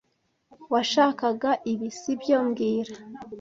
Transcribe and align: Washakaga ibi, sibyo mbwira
Washakaga 0.73 1.51
ibi, 1.71 1.87
sibyo 1.99 2.37
mbwira 2.45 2.93